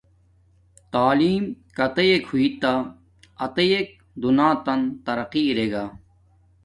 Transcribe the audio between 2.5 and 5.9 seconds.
تا آتیک دوناتن ترقی ارے گا